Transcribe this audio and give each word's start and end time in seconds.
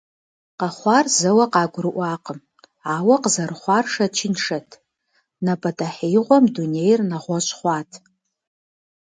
Къэхъуар 0.59 1.05
зэуэ 1.17 1.45
къыгурыӀуакъым, 1.53 2.39
ауэ 2.93 3.15
къызэрыхъуар 3.21 3.85
шэчыншэт, 3.93 4.69
напӀэдэхьеигъуэм 5.45 6.45
дунейр 6.53 6.99
нэгъуэщӀ 7.09 7.51
хъуат. 7.57 7.91